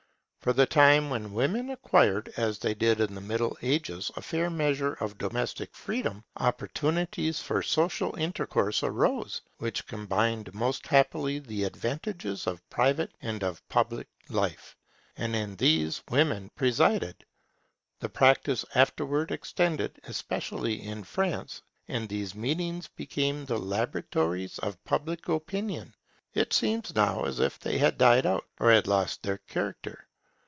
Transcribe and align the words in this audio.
From 0.43 0.55
the 0.55 0.65
time 0.65 1.11
when 1.11 1.33
women 1.33 1.69
acquired, 1.69 2.33
as 2.35 2.57
they 2.57 2.73
did 2.73 2.99
in 2.99 3.13
the 3.13 3.21
Middle 3.21 3.55
Ages, 3.61 4.09
a 4.15 4.23
fair 4.23 4.49
measure 4.49 4.93
of 4.95 5.19
domestic 5.19 5.71
freedom, 5.75 6.23
opportunities 6.35 7.39
for 7.39 7.61
social 7.61 8.15
intercourse 8.15 8.81
arose, 8.81 9.43
which 9.59 9.85
combined 9.85 10.51
most 10.55 10.87
happily 10.87 11.37
the 11.37 11.63
advantages 11.65 12.47
of 12.47 12.67
private 12.71 13.11
and 13.21 13.43
of 13.43 13.61
public 13.69 14.07
life, 14.29 14.75
and 15.15 15.35
in 15.35 15.55
these 15.57 16.01
women 16.09 16.49
presided. 16.55 17.23
The 17.99 18.09
practice 18.09 18.65
afterwards 18.73 19.31
extended, 19.31 19.99
especially 20.05 20.81
in 20.81 21.03
France, 21.03 21.61
and 21.87 22.09
these 22.09 22.33
meetings 22.33 22.87
became 22.87 23.45
the 23.45 23.59
laboratories 23.59 24.57
of 24.57 24.83
public 24.85 25.29
opinion. 25.29 25.93
It 26.33 26.51
seems 26.51 26.95
now 26.95 27.25
as 27.25 27.39
if 27.39 27.59
they 27.59 27.77
had 27.77 27.99
died 27.99 28.25
out, 28.25 28.47
or 28.59 28.71
had 28.71 28.87
lost 28.87 29.21
their 29.21 29.37
character. 29.37 30.07